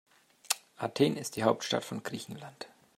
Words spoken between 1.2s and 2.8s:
die Hauptstadt von Griechenland.